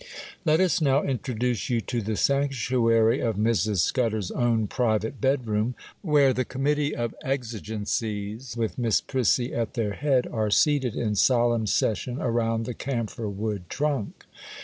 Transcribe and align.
Let 0.45 0.59
us 0.59 0.81
now 0.81 1.03
introduce 1.03 1.69
you 1.69 1.79
to 1.81 2.01
the 2.01 2.15
sanctuary 2.15 3.19
of 3.19 3.35
Mrs. 3.35 3.81
Scudder's 3.81 4.31
own 4.31 4.65
private 4.65 5.21
bedroom, 5.21 5.75
where 6.01 6.33
the 6.33 6.43
committee 6.43 6.95
of 6.95 7.13
exigencies, 7.23 8.57
with 8.57 8.79
Miss 8.79 8.99
Prissy 8.99 9.53
at 9.53 9.75
their 9.75 9.93
head, 9.93 10.25
are 10.25 10.49
seated 10.49 10.95
in 10.95 11.13
solemn 11.13 11.67
session 11.67 12.19
around 12.19 12.65
the 12.65 12.73
camphor 12.73 13.29
wood 13.29 13.69
trunk. 13.69 14.25